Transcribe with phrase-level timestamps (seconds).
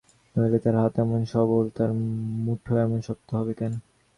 [0.35, 1.89] নইলে তার হাত এমন সবল, তার
[2.45, 3.73] মুঠো এমন শক্ত হবে কেন?